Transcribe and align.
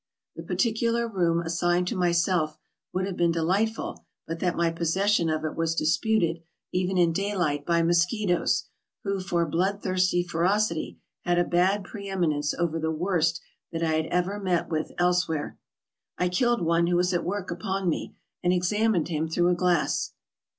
The 0.35 0.41
particular 0.41 1.07
room 1.07 1.41
assigned 1.43 1.87
to 1.89 1.95
myself 1.95 2.57
would 2.91 3.05
have 3.05 3.15
been 3.15 3.31
delightful, 3.31 4.03
but 4.25 4.39
that 4.39 4.55
my 4.57 4.71
possession 4.71 5.29
of 5.29 5.45
it 5.45 5.55
was 5.55 5.75
disputed, 5.75 6.41
even 6.73 6.97
in 6.97 7.13
daylight, 7.13 7.67
by 7.67 7.83
mosquitoes, 7.83 8.63
who 9.03 9.19
for 9.19 9.45
bloodthirsty 9.45 10.23
ferocity 10.23 10.97
had 11.23 11.37
a 11.37 11.43
bad 11.43 11.83
preeminence 11.83 12.55
over 12.55 12.79
the 12.79 12.89
worst 12.89 13.41
that 13.71 13.83
I 13.83 13.91
had 13.93 14.07
ever 14.07 14.39
met 14.39 14.69
with 14.69 14.91
elsewhere. 14.97 15.59
I 16.17 16.29
killed 16.29 16.63
one 16.65 16.87
who 16.87 16.95
was 16.95 17.13
at 17.13 17.23
work 17.23 17.51
upon 17.51 17.87
me, 17.87 18.15
and 18.41 18.51
examined 18.51 19.09
him 19.09 19.29
through 19.29 19.49
a 19.49 19.53
glass. 19.55 20.13